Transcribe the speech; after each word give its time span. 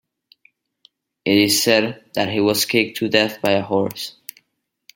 It 1.25 1.37
is 1.37 1.61
said 1.61 2.09
that 2.15 2.27
he 2.29 2.39
was 2.39 2.65
kicked 2.65 2.97
to 2.97 3.07
death 3.07 3.39
by 3.39 3.51
a 3.51 3.61
horse. 3.61 4.15